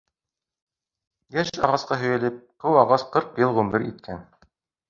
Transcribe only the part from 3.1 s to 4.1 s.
ҡырҡ йыл ғүмер